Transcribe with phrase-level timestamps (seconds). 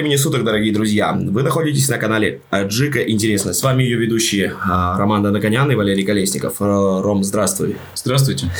[0.00, 1.12] времени суток, дорогие друзья.
[1.12, 3.52] Вы находитесь на канале Аджика Интересно.
[3.52, 6.54] С вами ее ведущие а, Роман Данаконян и Валерий Колесников.
[6.58, 7.76] Ром, здравствуй.
[7.94, 8.50] Здравствуйте.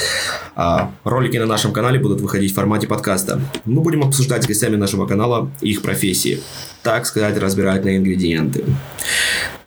[0.54, 3.40] А, Ролики на нашем канале будут выходить в формате подкаста.
[3.64, 6.42] Мы будем обсуждать с гостями нашего канала их профессии.
[6.82, 8.62] Так сказать, разбирать на ингредиенты.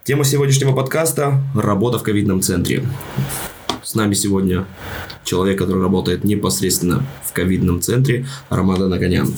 [0.03, 2.83] Тема сегодняшнего подкаста– работа в ковидном центре.
[3.81, 4.67] С нами сегодня
[5.23, 9.33] человек, который работает непосредственно в ковидном центре, Роман Данаконян.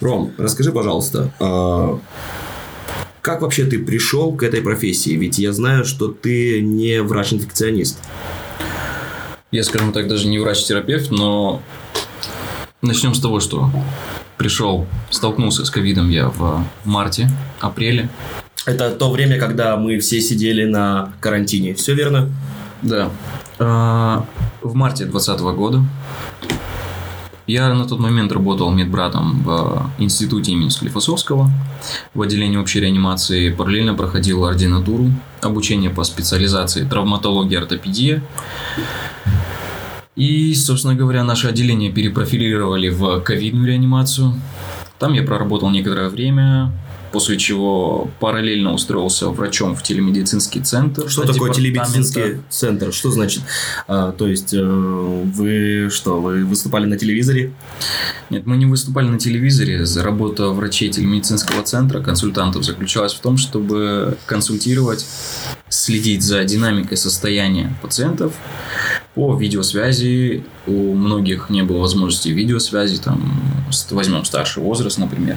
[0.00, 1.98] Ром, расскажи, пожалуйста, а,
[3.20, 5.10] как вообще ты пришел к этой профессии?
[5.10, 7.98] Ведь я знаю, что ты не врач-инфекционист.
[9.50, 11.62] Я, скажем так, даже не врач-терапевт, но
[12.82, 13.70] начнем с того, что
[14.36, 17.30] пришел, столкнулся с ковидом я в марте,
[17.60, 18.10] апреле.
[18.66, 21.74] Это то время, когда мы все сидели на карантине.
[21.74, 22.30] Все верно?
[22.82, 23.10] Да.
[23.58, 24.26] А,
[24.62, 25.82] В марте 2020 года
[27.46, 31.50] я на тот момент работал медбратом в институте имени Склифосовского
[32.14, 33.50] в отделении общей реанимации.
[33.50, 35.10] Параллельно проходил ординатуру,
[35.42, 38.22] обучение по специализации травматология, ортопедия.
[40.16, 44.34] И, собственно говоря, наше отделение перепрофилировали в ковидную реанимацию.
[44.98, 46.72] Там я проработал некоторое время,
[47.14, 51.08] после чего параллельно устроился врачом в телемедицинский центр.
[51.08, 52.92] Что такое телемедицинский центр?
[52.92, 53.44] Что значит?
[53.86, 57.52] А, то есть, э, вы что, вы выступали на телевизоре?
[58.30, 59.84] Нет, мы не выступали на телевизоре.
[60.02, 65.06] Работа врачей телемедицинского центра, консультантов, заключалась в том, чтобы консультировать,
[65.68, 68.32] следить за динамикой состояния пациентов
[69.14, 70.44] по видеосвязи.
[70.66, 73.40] У многих не было возможности видеосвязи, там,
[73.90, 75.36] возьмем старший возраст, например.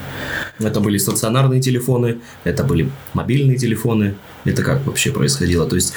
[0.59, 4.15] Это были стационарные телефоны, это были мобильные телефоны.
[4.45, 5.67] Это как вообще происходило?
[5.67, 5.93] То есть,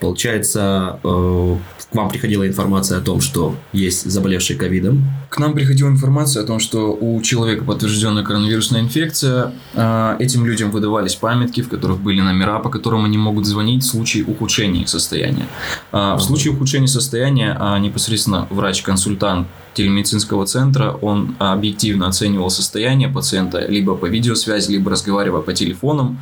[0.00, 1.56] получается, э,
[1.90, 5.04] к вам приходила информация о том, что есть заболевший ковидом.
[5.30, 9.54] К нам приходила информация о том, что у человека подтвержденная коронавирусная инфекция.
[9.76, 13.86] А, Этим людям выдавались памятки, в которых были номера, по которым они могут звонить в
[13.86, 15.46] случае ухудшения их состояния.
[15.92, 23.64] А, В случае ухудшения состояния а, непосредственно врач-консультант телемедицинского центра, он объективно оценивал состояние пациента
[23.64, 26.18] либо по видеосвязи, либо разговаривая по телефонам,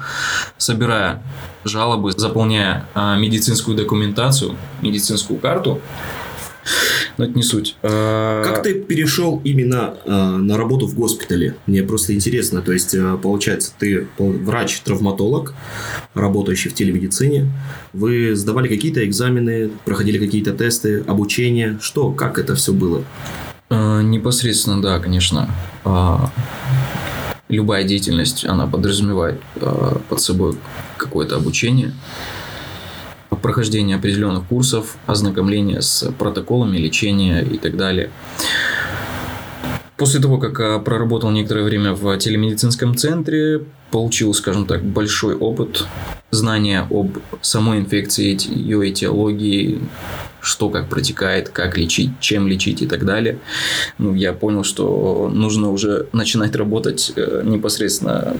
[0.58, 1.22] собирая
[1.64, 5.80] жалобы, заполняя медицинскую документацию, медицинскую карту.
[7.16, 7.76] Но это не суть.
[7.82, 11.56] А, Как ты перешел именно э, на работу в госпитале?
[11.66, 12.62] Мне просто интересно.
[12.62, 15.54] То есть, э, получается, ты врач-травматолог,
[16.14, 17.46] работающий в телемедицине.
[17.92, 21.78] Вы сдавали какие-то экзамены, проходили какие-то тесты, обучение.
[21.80, 23.04] Что, как это все было?
[23.70, 25.50] Непосредственно, да, конечно.
[25.84, 26.30] А,
[27.48, 29.40] Любая деятельность, она подразумевает
[30.08, 30.54] под собой
[30.98, 31.94] какое-то обучение,
[33.36, 38.10] прохождение определенных курсов, ознакомление с протоколами лечения и так далее.
[39.98, 45.86] После того, как э, проработал некоторое время в телемедицинском центре, получил, скажем так, большой опыт,
[46.30, 49.80] знания об самой инфекции, ее этиологии,
[50.40, 53.40] что как протекает, как лечить, чем лечить и так далее.
[53.98, 58.36] Ну, я понял, что нужно уже начинать работать э, непосредственно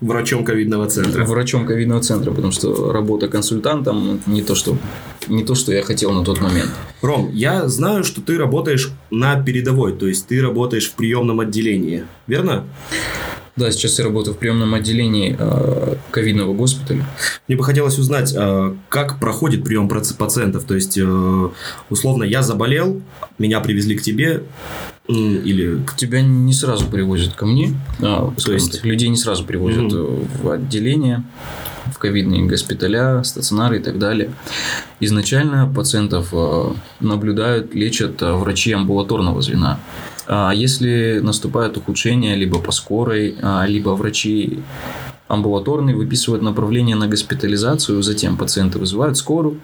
[0.00, 1.24] Врачом ковидного центра.
[1.24, 4.76] врачом ковидного центра, потому что работа консультантом не то, что,
[5.26, 6.70] не то, что я хотел на тот момент.
[7.00, 12.04] Ром, я знаю, что ты работаешь на передовой, то есть ты работаешь в приемном отделении,
[12.26, 12.64] верно?
[13.56, 17.06] Да, сейчас я работаю в приемном отделении э, ковидного госпиталя.
[17.48, 20.64] Мне бы хотелось узнать, э, как проходит прием пациентов.
[20.64, 21.48] То есть, э,
[21.88, 23.00] условно, я заболел,
[23.38, 24.42] меня привезли к тебе,
[25.08, 27.74] или Тебя не сразу привозят ко мне.
[28.02, 31.22] а, То есть- людей не сразу привозят э, в отделение,
[31.94, 34.30] в ковидные госпиталя, стационары и так далее.
[35.00, 39.78] Изначально пациентов э, наблюдают, лечат э, врачи амбулаторного звена.
[40.28, 44.58] А если наступает ухудшение либо по скорой, а, либо врачи
[45.28, 49.60] амбулаторные выписывают направление на госпитализацию, затем пациенты вызывают скорую.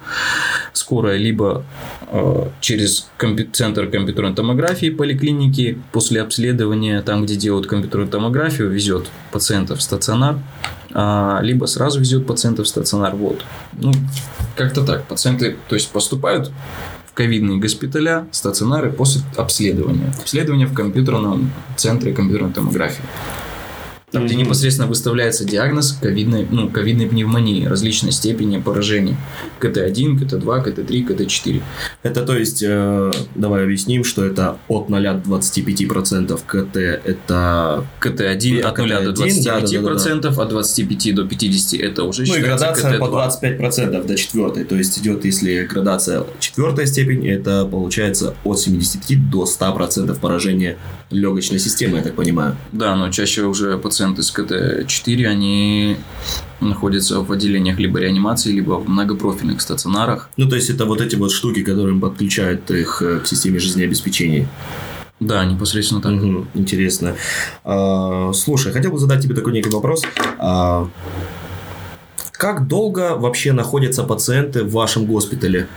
[0.72, 1.64] Скорая либо
[2.08, 9.06] э, через компью- центр компьютерной томографии поликлиники после обследования, там, где делают компьютерную томографию, везет
[9.30, 10.38] пациента в стационар,
[10.94, 13.14] а, либо сразу везет пациента в стационар.
[13.14, 13.44] Вот.
[13.72, 13.92] Ну,
[14.56, 15.04] как-то так.
[15.04, 16.50] Пациенты, то есть, поступают
[17.06, 20.12] в ковидные госпиталя, стационары после обследования.
[20.20, 23.04] Обследование в компьютерном центре компьютерной томографии.
[24.12, 24.44] Там, где Мгм.
[24.44, 29.16] непосредственно выставляется диагноз ковидной, ну, ковидной пневмонии различной степени поражений.
[29.58, 31.62] КТ-1, КТ-2, КТ-3, КТ-4.
[32.02, 36.42] Это, то есть, э, давай объясним, что это от 0 до 25%.
[36.46, 37.86] КТ это...
[38.00, 42.40] КТ-1 от 0 до КТ-1, да, 25%, от 25 до 50 это уже Ну и
[42.40, 43.30] градация по КТ-2.
[43.42, 44.64] 25% до четвертой.
[44.64, 50.76] То есть идет, если градация четвертая степень, это получается от 75 до 100% поражения
[51.10, 52.56] легочной системы, я так понимаю.
[52.72, 55.96] Да, но чаще уже пациенты пациенты с КТ-4, они
[56.60, 60.28] находятся в отделениях либо реанимации, либо в многопрофильных стационарах.
[60.36, 64.48] Ну, то есть, это вот эти вот штуки, которые подключают их э, к системе жизнеобеспечения.
[65.20, 66.12] Да, непосредственно так.
[66.12, 67.14] Угу, интересно.
[67.64, 70.02] А, слушай, хотел бы задать тебе такой некий вопрос.
[70.38, 70.88] А,
[72.32, 75.68] как долго вообще находятся пациенты в вашем госпитале?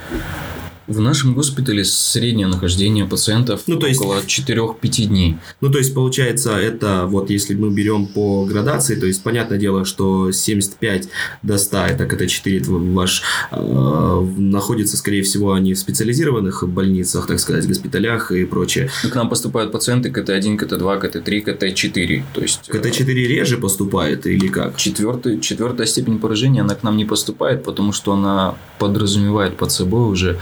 [0.87, 5.37] В нашем госпитале среднее нахождение пациентов ну, то есть, около 4-5 дней.
[5.59, 9.83] Ну, то есть, получается, это вот если мы берем по градации, то есть, понятное дело,
[9.83, 11.09] что 75
[11.41, 17.67] до 100, это КТ-4 ваш э, находится, скорее всего, они в специализированных больницах, так сказать,
[17.67, 18.91] госпиталях и прочее.
[19.03, 22.23] Ну, к нам поступают пациенты КТ-1, КТ-2, КТ-3, КТ-4.
[22.35, 24.77] То есть, КТ-4 реже поступает или как?
[24.77, 30.11] Четвертый, четвертая степень поражения, она к нам не поступает, потому что она подразумевает под собой
[30.11, 30.37] уже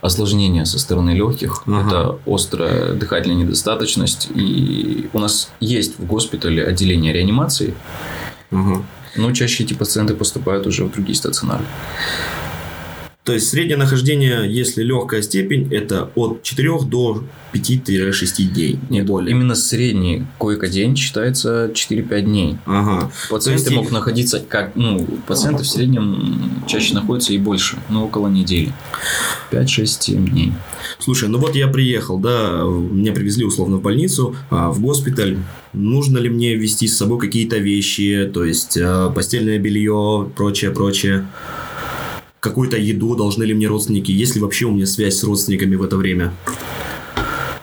[0.00, 1.62] осложнения со стороны легких.
[1.66, 1.80] Ага.
[1.86, 4.28] Это острая дыхательная недостаточность.
[4.34, 7.74] И у нас есть в госпитале отделение реанимации.
[8.50, 8.82] Ага.
[9.16, 11.64] Но чаще эти пациенты поступают уже в другие стационары.
[13.24, 17.22] То есть среднее нахождение, если легкая степень, это от 4 до
[17.52, 19.30] 5-6 дней, не Нет, более.
[19.30, 22.58] Именно средний койко-день считается 4-5 дней.
[22.66, 23.12] Ага.
[23.30, 23.76] Пациенты есть...
[23.76, 28.72] могут находиться как, ну, пациенты в среднем чаще находятся и больше, ну, около недели.
[29.52, 30.52] 5-6-7 дней.
[30.98, 35.38] Слушай, ну вот я приехал, да, меня привезли условно в больницу, а, в госпиталь.
[35.72, 41.28] Нужно ли мне вести с собой какие-то вещи, то есть а, постельное белье, прочее, прочее?
[42.42, 45.82] Какую-то еду, должны ли мне родственники, есть ли вообще у меня связь с родственниками в
[45.84, 46.34] это время?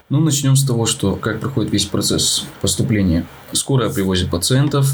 [0.08, 3.28] Ну, начнем с того, что как проходит весь процесс поступления.
[3.52, 4.90] Скорая привозит пациентов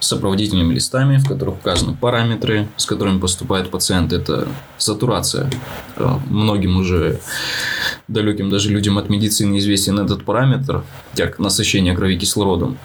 [0.00, 4.12] с сопроводительными листами, в которых указаны параметры, с которыми поступает пациент.
[4.12, 5.48] Это сатурация.
[5.96, 7.20] Э, многим уже
[8.08, 10.82] далеким даже людям от медицины известен этот параметр,
[11.16, 12.76] как насыщение крови кислородом.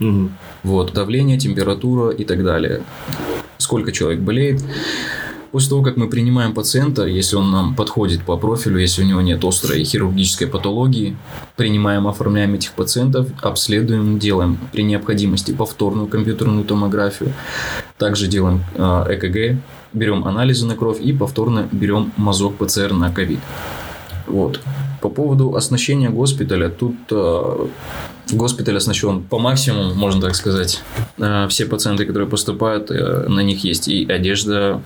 [0.00, 0.30] Угу.
[0.64, 2.82] Вот, давление, температура и так далее
[3.68, 4.64] сколько человек болеет.
[5.52, 9.20] После того, как мы принимаем пациента, если он нам подходит по профилю, если у него
[9.20, 11.16] нет острой хирургической патологии,
[11.56, 17.34] принимаем, оформляем этих пациентов, обследуем, делаем при необходимости повторную компьютерную томографию,
[17.98, 19.60] также делаем э, ЭКГ,
[19.92, 23.40] берем анализы на кровь и повторно берем мазок ПЦР на ковид.
[24.26, 24.60] Вот.
[25.02, 27.66] По поводу оснащения госпиталя, тут э,
[28.30, 30.82] госпиталь оснащен по максимуму, можно так сказать.
[31.18, 34.82] Э, все пациенты, которые поступают, э, на них есть и одежда,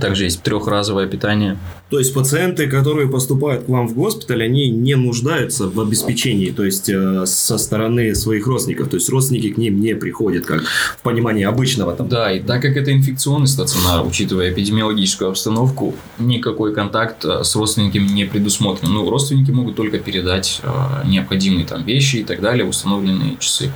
[0.00, 1.58] также есть трехразовое питание.
[1.90, 6.64] То есть пациенты, которые поступают к вам в госпиталь, они не нуждаются в обеспечении, то
[6.64, 8.88] есть э, со стороны своих родственников.
[8.88, 11.94] То есть родственники к ним не приходят, как в понимании обычного.
[11.94, 12.08] Там.
[12.08, 18.08] Да, и так как это инфекционный стационар, учитывая эпидемиологическую обстановку, никакой контакт э, с родственниками
[18.08, 18.92] не предусмотрен.
[18.92, 23.70] Ну, родственники могут только передать э, необходимые там вещи и так далее, установленные часы.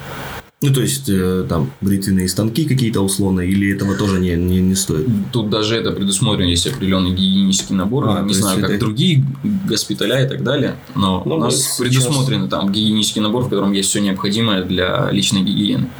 [0.61, 4.75] Ну, то есть, э, там, бритвенные станки какие-то условно, или этого тоже не, не, не
[4.75, 5.07] стоит?
[5.31, 8.09] Тут даже это предусмотрено, есть определенный гигиенический набор.
[8.09, 8.81] А, не знаю, как это...
[8.81, 9.25] другие
[9.69, 12.51] госпиталя и так далее, но ну, у нас предусмотрен сейчас...
[12.51, 15.91] там гигиенический набор, в котором есть все необходимое для личной гигиены.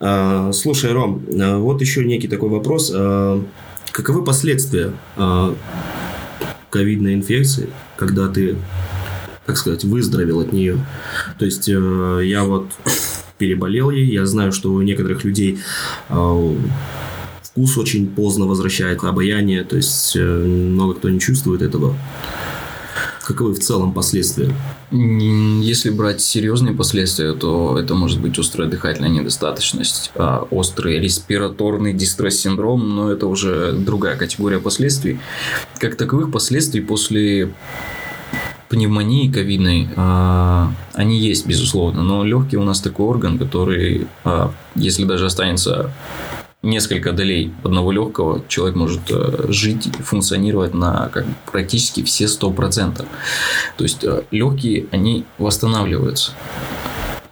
[0.00, 2.92] А, слушай, Ром, а, вот еще некий такой вопрос.
[2.94, 3.42] А,
[3.90, 5.56] каковы последствия а,
[6.68, 8.56] ковидной инфекции, когда ты,
[9.46, 10.84] так сказать, выздоровел от нее?
[11.38, 12.66] То есть, э, я вот
[13.38, 14.06] переболел ей.
[14.06, 15.58] Я знаю, что у некоторых людей
[16.08, 16.56] э,
[17.42, 21.96] вкус очень поздно возвращает, обаяние, то есть э, много кто не чувствует этого.
[23.24, 24.54] Каковы в целом последствия?
[24.90, 32.94] Если брать серьезные последствия, то это может быть острая дыхательная недостаточность, а острый респираторный дистресс-синдром,
[32.94, 35.18] но это уже другая категория последствий.
[35.78, 37.50] Как таковых последствий после
[38.68, 45.04] пневмонии ковидной, а, они есть, безусловно, но легкий у нас такой орган, который, а, если
[45.04, 45.92] даже останется
[46.64, 52.96] несколько долей одного легкого, человек может э, жить, функционировать на как, практически все 100%.
[53.76, 56.32] То есть э, легкие, они восстанавливаются.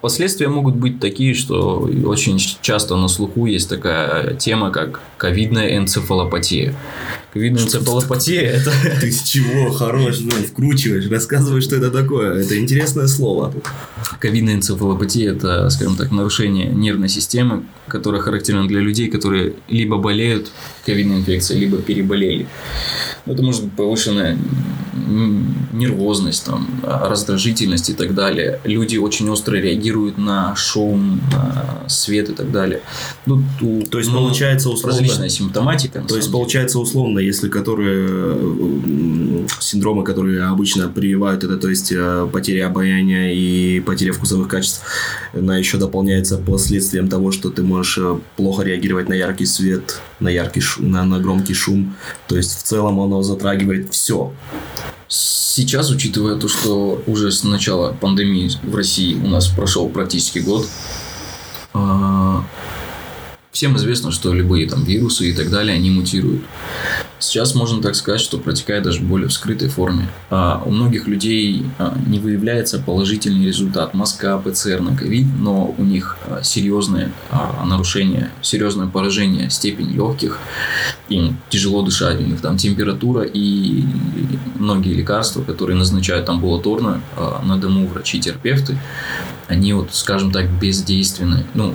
[0.03, 6.75] Последствия могут быть такие, что очень часто на слуху есть такая тема, как ковидная энцефалопатия.
[7.33, 8.73] Ковидная энцефалопатия– это…
[9.01, 12.35] Ты с чего хорош, ну, вкручиваешь, рассказываешь, что это такое.
[12.35, 13.55] Это интересное слово.
[14.21, 20.51] Ковидная энцефалопатия– это, скажем так, нарушение нервной системы, которое характерно для людей, которые либо болеют
[20.85, 22.47] ковидной инфекцией, либо переболели.
[23.25, 24.37] Это может быть повышенная
[25.73, 28.61] нервозность, там, раздражительность и так далее.
[28.65, 32.83] Люди очень остро реагируют на шум, на свет и так далее.
[33.27, 35.01] Ну, у, то есть, ну, получается условно...
[35.01, 36.01] Различная симптоматика.
[36.01, 36.39] То есть, деле.
[36.39, 38.53] получается условно, если которые
[39.61, 44.83] синдромы, которые обычно прививают, это то есть э, потеря обаяния и потеря вкусовых качеств,
[45.33, 50.29] она еще дополняется последствием того, что ты можешь э, плохо реагировать на яркий свет, на
[50.29, 51.95] яркий шум, на, на громкий шум.
[52.29, 54.33] То есть, в целом оно затрагивает все.
[55.09, 60.67] Сейчас, учитывая то, что уже с начала пандемии в России у нас прошел практически год,
[61.75, 62.45] а,
[63.53, 66.43] Всем известно, что любые там вирусы и так далее, они мутируют.
[67.23, 70.09] Сейчас можно так сказать, что протекает даже в более вскрытой форме.
[70.29, 75.85] А у многих людей а, не выявляется положительный результат мазка, ПЦР на ковид, но у
[75.85, 80.41] них а, серьезное а, нарушение, серьезное поражение степени легких,
[81.09, 83.85] им тяжело дышать, у них там температура и
[84.57, 87.03] многие лекарства, которые назначают амбулаторно
[87.45, 88.77] на дому врачи-терапевты,
[89.47, 91.45] они вот, скажем так, бездейственны.
[91.55, 91.75] Ну,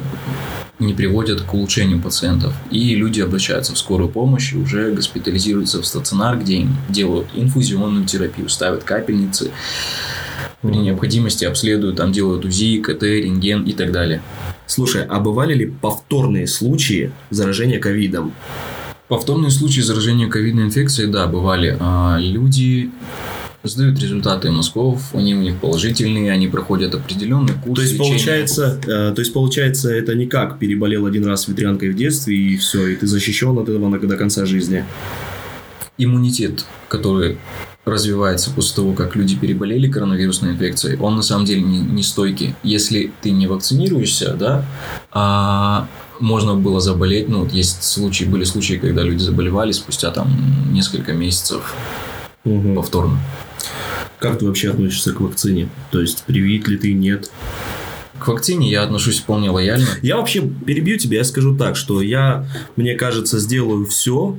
[0.79, 2.53] не приводят к улучшению пациентов.
[2.69, 8.05] И люди обращаются в скорую помощь и уже госпитализируются в стационар, где им делают инфузионную
[8.05, 9.51] терапию, ставят капельницы,
[10.61, 14.21] при необходимости обследуют, там делают УЗИ, КТ, рентген и так далее.
[14.65, 18.33] Слушай, а бывали ли повторные случаи заражения ковидом?
[19.07, 21.77] Повторные случаи заражения ковидной инфекцией, да, бывали.
[21.79, 22.91] А люди
[23.69, 28.09] сдают результаты мозгов, они у них положительные, они проходят определенный курс то есть лечения.
[28.09, 32.57] Получается, э, то есть, получается, это не как переболел один раз ветрянкой в детстве, и
[32.57, 34.85] все, и ты защищен от этого до конца жизни.
[35.97, 37.37] Иммунитет, который
[37.85, 42.53] развивается после того, как люди переболели коронавирусной инфекцией, он на самом деле не, не стойкий.
[42.61, 44.65] Если ты не вакцинируешься, да,
[45.11, 45.87] а
[46.19, 50.29] можно было заболеть, ну, вот есть случаи, были случаи, когда люди заболевали спустя там
[50.71, 51.73] несколько месяцев
[52.43, 52.75] угу.
[52.75, 53.19] повторно.
[54.19, 55.69] Как ты вообще относишься к вакцине?
[55.91, 57.29] То есть, привит ли ты, нет?
[58.19, 59.85] К вакцине я отношусь вполне лояльно.
[60.01, 64.35] Я вообще перебью тебя, я скажу так, что я, мне кажется, сделаю все,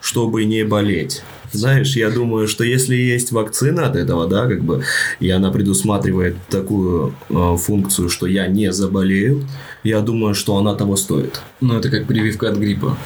[0.00, 1.22] чтобы не болеть.
[1.52, 4.82] Знаешь, я думаю, что если есть вакцина от этого, да, как бы,
[5.20, 9.46] и она предусматривает такую э, функцию, что я не заболею,
[9.84, 11.40] я думаю, что она того стоит.
[11.60, 12.98] Ну, это как прививка от гриппа.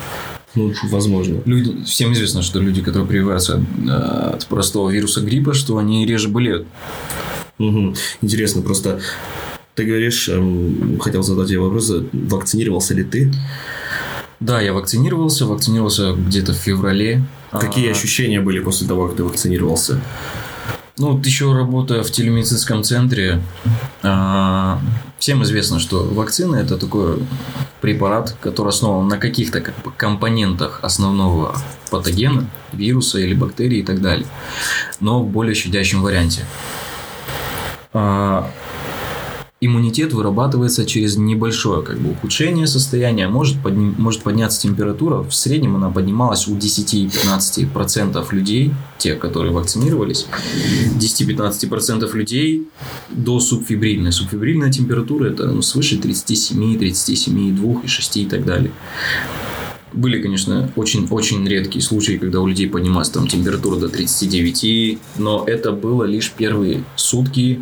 [0.55, 1.41] Ну, возможно.
[1.45, 6.29] Люди, всем известно, что люди, которые прививаются э, от простого вируса гриппа, что они реже
[6.29, 6.67] болеют.
[7.59, 7.95] Угу.
[8.23, 9.01] Интересно, просто
[9.75, 13.33] ты говоришь, эм, хотел задать тебе вопрос, вакцинировался ли ты?
[14.41, 17.25] Да, я вакцинировался, вакцинировался где-то в феврале.
[17.51, 17.93] Какие а...
[17.93, 20.01] ощущения были после того, как ты вакцинировался?
[20.99, 23.41] Ну, вот еще работая в телемедицинском центре,
[24.03, 24.81] а,
[25.19, 27.23] всем известно, что вакцина это такой
[27.81, 29.61] препарат, который основан на каких-то
[29.97, 31.57] компонентах основного
[31.91, 34.27] патогена, вируса или бактерии и так далее,
[34.99, 36.45] но в более щадящем варианте.
[39.61, 43.27] Иммунитет вырабатывается через небольшое как бы, ухудшение состояния.
[43.27, 45.23] Может, подним, может подняться температура.
[45.23, 50.27] В среднем она поднималась у 10-15% людей, те, которые вакцинировались.
[51.01, 52.69] 10-15% людей
[53.11, 54.13] до субфибрильной.
[54.13, 58.71] Субфибрильная температура это ну, свыше 37, 37,2 и 6 и так далее.
[59.93, 65.73] Были, конечно, очень-очень редкие случаи, когда у людей поднималась там температура до 39, но это
[65.73, 67.61] было лишь первые сутки,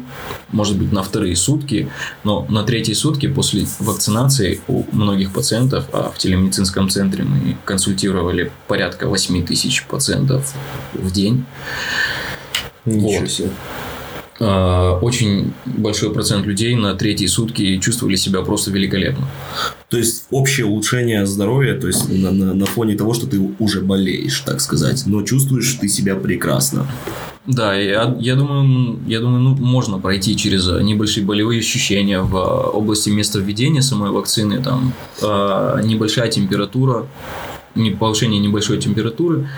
[0.50, 1.88] может быть, на вторые сутки,
[2.24, 8.50] но на третьи сутки после вакцинации у многих пациентов, а в телемедицинском центре мы консультировали
[8.66, 10.54] порядка 8 тысяч пациентов
[10.94, 11.44] в день.
[12.84, 13.30] Ничего вот.
[13.30, 13.50] себе.
[14.38, 19.28] А, очень большой процент людей на третьи сутки чувствовали себя просто великолепно.
[19.88, 23.80] То есть общее улучшение здоровья, то есть на, на, на фоне того, что ты уже
[23.80, 26.86] болеешь, так сказать, но чувствуешь ты себя прекрасно.
[27.46, 33.10] Да, я, я думаю, я думаю, ну, можно пройти через небольшие болевые ощущения в области
[33.10, 37.06] места введения самой вакцины, там э, небольшая температура,
[37.98, 39.48] повышение небольшой температуры.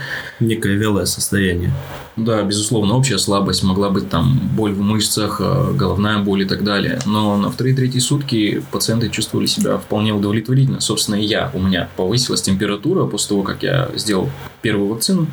[0.41, 1.73] Некое вялое состояние.
[2.17, 6.65] Да, безусловно, общая слабость, могла быть там боль в мышцах, э, головная боль и так
[6.65, 6.99] далее.
[7.07, 10.81] Но на вторые-третьи сутки пациенты чувствовали себя вполне удовлетворительно.
[10.81, 14.31] Собственно, и я, у меня повысилась температура после того, как я сделал
[14.63, 15.29] первую вакцину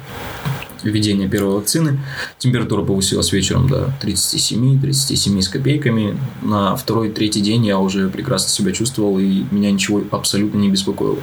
[0.86, 2.00] введения первой вакцины.
[2.38, 6.18] Температура повысилась вечером до 37, 37 с копейками.
[6.42, 11.18] На второй, третий день я уже прекрасно себя чувствовал, и меня ничего абсолютно не беспокоило.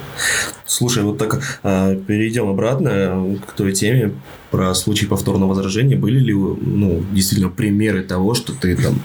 [0.65, 4.13] Слушай, вот так а, перейдем обратно к той теме
[4.51, 5.95] про случай повторного возражения.
[5.95, 8.99] Были ли ну, действительно примеры того, что ты там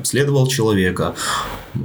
[0.00, 1.14] обследовал человека,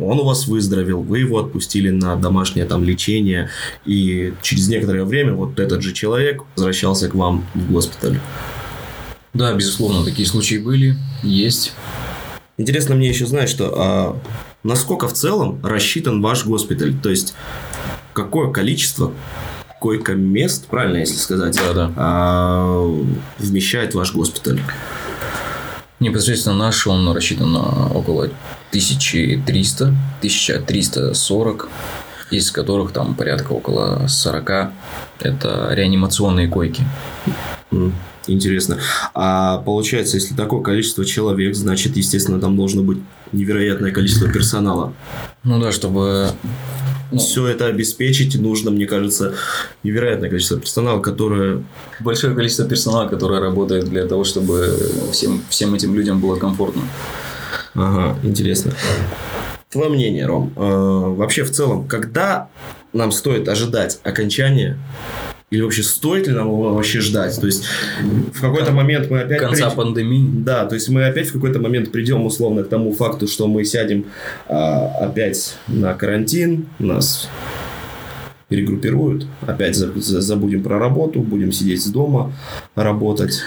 [0.02, 3.50] он у вас выздоровел, вы его отпустили на домашнее там лечение,
[3.86, 8.20] и через некоторое время вот этот же человек возвращался к вам в госпиталь.
[9.34, 11.74] Да, безусловно, такие случаи были, есть.
[12.58, 14.18] Интересно мне еще знать, что а,
[14.64, 16.96] насколько в целом рассчитан ваш госпиталь?
[17.04, 17.34] То есть,
[18.14, 19.12] какое количество
[19.82, 21.94] койко-мест, правильно если сказать, Да, да.
[21.98, 23.06] а,
[23.40, 24.62] вмещает ваш госпиталь?
[26.00, 28.24] Непосредственно наш, он рассчитан на около
[28.70, 31.70] 1300, 1340,
[32.32, 34.72] из которых там порядка около 40
[35.20, 36.84] это реанимационные койки.
[38.28, 38.80] Интересно.
[39.14, 42.98] А получается, если такое количество человек, значит, естественно, там должно быть
[43.32, 44.94] невероятное количество персонала.
[45.44, 46.32] Ну да, чтобы
[47.12, 49.36] ну, Все это обеспечить нужно, мне кажется,
[49.84, 51.64] невероятное количество персонала, которое...
[52.00, 54.78] большое количество персонала, который работает для того, чтобы
[55.12, 56.82] всем, всем этим людям было комфортно.
[57.74, 58.74] Ага, интересно.
[59.70, 62.50] Твое мнение, Ром, э, вообще в целом, когда
[62.94, 64.78] нам стоит ожидать окончания
[65.52, 67.40] или вообще стоит ли нам его вообще ждать?
[67.40, 67.64] То есть
[68.34, 69.40] в какой-то момент мы опять...
[69.40, 70.28] Конца придем- пандемии.
[70.44, 73.64] Да, то есть мы опять в какой-то момент придем условно к тому факту, что мы
[73.64, 74.06] сядем
[74.48, 77.30] а, опять на карантин, нас
[78.50, 82.34] перегруппируют, опять за- за- забудем про работу, будем сидеть дома,
[82.76, 83.40] работать.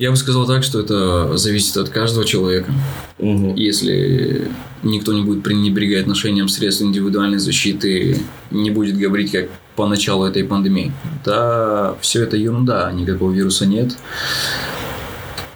[0.00, 2.72] Я бы сказал так, что это зависит от каждого человека.
[3.18, 3.54] Мгм.
[3.54, 4.50] Если
[4.82, 8.18] никто не будет пренебрегать ношением средств индивидуальной защиты,
[8.50, 10.90] не будет говорить, как по началу этой пандемии.
[11.22, 13.94] Да, все это ерунда, никакого вируса нет.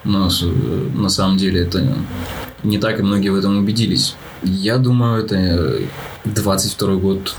[0.05, 0.29] Но
[0.95, 1.97] на самом деле это
[2.63, 4.15] не так, и многие в этом убедились.
[4.43, 5.81] Я думаю, это
[6.27, 7.35] 22 год.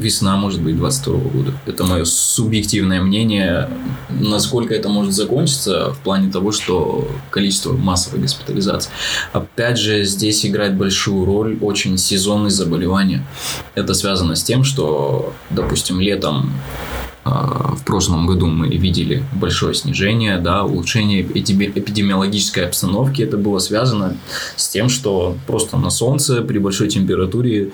[0.00, 1.52] Весна, может быть, 22 года.
[1.66, 3.68] Это мое субъективное мнение.
[4.08, 8.90] Насколько это может закончиться в плане того, что количество массовой госпитализации.
[9.32, 13.26] Опять же, здесь играет большую роль очень сезонные заболевания.
[13.74, 16.50] Это связано с тем, что, допустим, летом
[17.22, 23.20] а, в прошлом году мы видели большое снижение, да, улучшение эпидеми- эпидемиологической обстановки.
[23.22, 24.16] Это было связано
[24.56, 27.70] с тем, что просто на солнце при большой температуре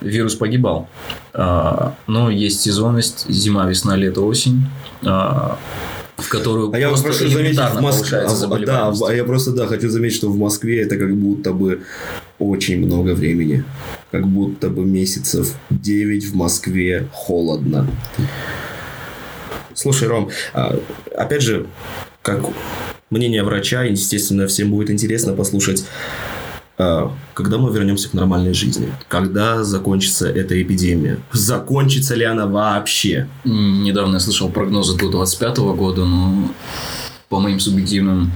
[0.00, 0.88] вирус погибал.
[1.32, 4.64] А, Но есть сезонность зима, весна, лето, осень,
[5.04, 5.58] а,
[6.16, 8.22] в которую А я просто прошу заметить, в Москве...
[8.22, 11.82] повышается Да, а я просто, да, хочу заметить, что в Москве это как будто бы
[12.38, 13.64] очень много времени.
[14.10, 17.86] Как будто бы месяцев 9 в Москве холодно.
[19.74, 20.78] Слушай, Ром, а,
[21.16, 21.66] опять же,
[22.22, 22.44] как
[23.10, 26.45] мнение врача, естественно, всем будет интересно послушать, а,
[26.76, 33.28] когда мы вернемся к нормальной жизни, когда закончится эта эпидемия, закончится ли она вообще?
[33.44, 36.50] Недавно я слышал прогнозы до 25 года, но
[37.28, 38.30] по моим субъективным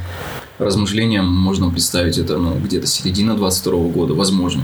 [0.60, 4.62] размышлениям можно представить это ну, где-то середина 22 года, возможно.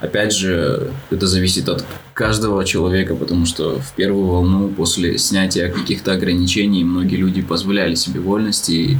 [0.00, 1.84] Опять же, это зависит от
[2.14, 8.20] каждого человека, потому что в первую волну после снятия каких-то ограничений многие люди позволяли себе
[8.20, 8.98] вольности и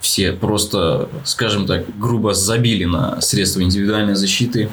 [0.00, 4.70] все просто, скажем так, грубо забили на средства индивидуальной защиты,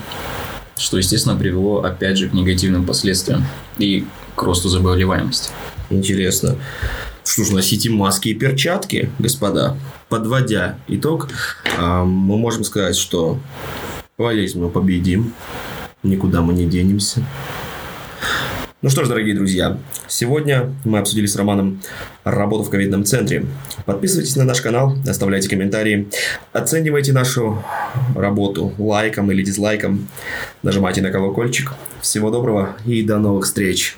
[0.77, 3.45] что, естественно, привело, опять же, к негативным последствиям
[3.77, 5.49] и к росту заболеваемости.
[5.89, 6.57] Интересно.
[7.23, 9.77] Что ж, носите маски и перчатки, господа.
[10.09, 11.29] Подводя итог,
[11.77, 13.39] а, мы можем сказать, что
[14.17, 15.33] болезнь мы победим.
[16.03, 17.25] Никуда мы не денемся.
[18.85, 21.81] Ну что ж, дорогие друзья, сегодня мы обсудили с Романом
[22.23, 23.43] работу в ковидном центре.
[23.87, 26.07] Подписывайтесь на наш канал, оставляйте комментарии,
[26.53, 27.63] оценивайте нашу
[28.15, 30.07] работу лайком или дизлайком,
[30.61, 31.73] нажимайте на колокольчик.
[31.99, 33.97] Всего доброго и до новых встреч!